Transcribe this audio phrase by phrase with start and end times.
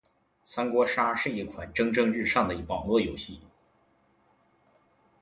[0.45, 3.39] 三国杀是一款蒸蒸日上的网络游戏。